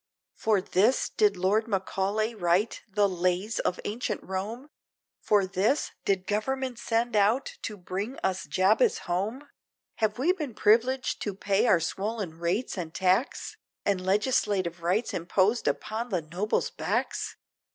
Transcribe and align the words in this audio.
For 0.33 0.61
this! 0.61 1.09
did 1.09 1.37
Lord 1.37 1.67
Macaulay 1.67 2.33
write 2.33 2.81
"The 2.91 3.07
Lays 3.07 3.59
of 3.59 3.79
Antient 3.85 4.23
Rome?" 4.23 4.71
For 5.19 5.45
this! 5.45 5.91
did 6.05 6.25
Government 6.25 6.79
send 6.79 7.15
out 7.15 7.57
to 7.61 7.77
bring 7.77 8.17
us 8.23 8.45
Jabez 8.45 9.01
home? 9.05 9.47
Have 9.97 10.17
we 10.17 10.31
been 10.33 10.55
privileged 10.55 11.21
to 11.21 11.35
pay 11.35 11.67
our 11.67 11.79
swollen 11.79 12.39
rates 12.39 12.79
and 12.79 12.91
tax? 12.91 13.57
And 13.85 14.03
legislative 14.03 14.81
rights 14.81 15.13
imposed 15.13 15.67
upon 15.67 16.09
the 16.09 16.23
noble's 16.23 16.71
backs? 16.71 17.35